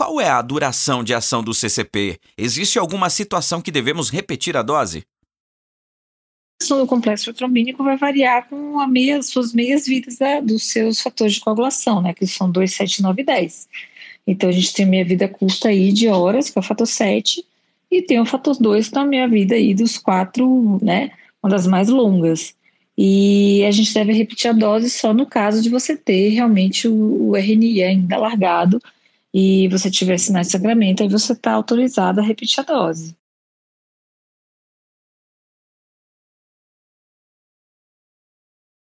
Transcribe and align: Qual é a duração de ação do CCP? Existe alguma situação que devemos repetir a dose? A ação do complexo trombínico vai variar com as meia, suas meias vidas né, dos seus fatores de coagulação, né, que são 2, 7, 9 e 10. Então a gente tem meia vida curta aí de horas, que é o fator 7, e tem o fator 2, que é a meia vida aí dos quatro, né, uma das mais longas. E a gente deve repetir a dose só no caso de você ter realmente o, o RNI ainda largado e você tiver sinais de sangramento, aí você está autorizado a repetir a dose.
Qual 0.00 0.18
é 0.18 0.30
a 0.30 0.40
duração 0.40 1.04
de 1.04 1.12
ação 1.12 1.44
do 1.44 1.52
CCP? 1.52 2.18
Existe 2.34 2.78
alguma 2.78 3.10
situação 3.10 3.60
que 3.60 3.70
devemos 3.70 4.08
repetir 4.08 4.56
a 4.56 4.62
dose? 4.62 5.04
A 6.58 6.64
ação 6.64 6.78
do 6.78 6.86
complexo 6.86 7.34
trombínico 7.34 7.84
vai 7.84 7.98
variar 7.98 8.48
com 8.48 8.80
as 8.80 8.88
meia, 8.88 9.20
suas 9.20 9.52
meias 9.52 9.86
vidas 9.86 10.18
né, 10.18 10.40
dos 10.40 10.62
seus 10.70 11.02
fatores 11.02 11.34
de 11.34 11.40
coagulação, 11.40 12.00
né, 12.00 12.14
que 12.14 12.26
são 12.26 12.50
2, 12.50 12.72
7, 12.72 13.02
9 13.02 13.20
e 13.20 13.24
10. 13.26 13.68
Então 14.26 14.48
a 14.48 14.52
gente 14.52 14.72
tem 14.72 14.86
meia 14.86 15.04
vida 15.04 15.28
curta 15.28 15.68
aí 15.68 15.92
de 15.92 16.08
horas, 16.08 16.48
que 16.48 16.58
é 16.58 16.60
o 16.60 16.64
fator 16.64 16.86
7, 16.86 17.44
e 17.90 18.00
tem 18.00 18.18
o 18.18 18.24
fator 18.24 18.56
2, 18.58 18.88
que 18.88 18.96
é 18.96 19.02
a 19.02 19.04
meia 19.04 19.28
vida 19.28 19.54
aí 19.54 19.74
dos 19.74 19.98
quatro, 19.98 20.78
né, 20.82 21.10
uma 21.42 21.50
das 21.50 21.66
mais 21.66 21.90
longas. 21.90 22.54
E 22.96 23.62
a 23.66 23.70
gente 23.70 23.92
deve 23.92 24.14
repetir 24.14 24.48
a 24.48 24.54
dose 24.54 24.88
só 24.88 25.12
no 25.12 25.26
caso 25.26 25.60
de 25.60 25.68
você 25.68 25.94
ter 25.94 26.30
realmente 26.30 26.88
o, 26.88 27.32
o 27.32 27.36
RNI 27.36 27.82
ainda 27.82 28.16
largado 28.16 28.80
e 29.32 29.68
você 29.68 29.90
tiver 29.90 30.18
sinais 30.18 30.48
de 30.48 30.52
sangramento, 30.52 31.02
aí 31.02 31.08
você 31.08 31.32
está 31.32 31.52
autorizado 31.52 32.20
a 32.20 32.22
repetir 32.22 32.60
a 32.60 32.64
dose. 32.64 33.16